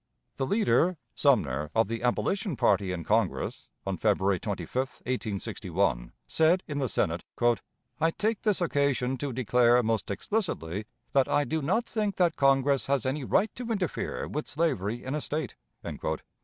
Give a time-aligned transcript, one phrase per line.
[0.37, 6.79] The leader (Sumner) of the Abolition party in Congress, on February 25, 1861, said in
[6.79, 7.23] the Senate,
[7.99, 12.87] "I take this occasion to declare most explicitly that I do not think that Congress
[12.87, 15.53] has any right to interfere with slavery in a State."